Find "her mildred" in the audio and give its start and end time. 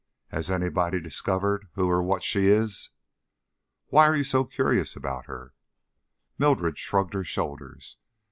5.27-6.79